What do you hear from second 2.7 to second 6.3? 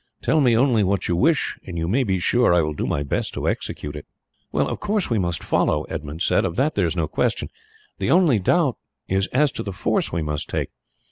do my best to execute it." "Of course we must follow," Edmund